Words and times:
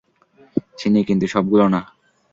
চিনি, 0.77 1.01
কিন্তু 1.03 1.25
সবগুলো 1.27 1.65
না। 1.67 1.81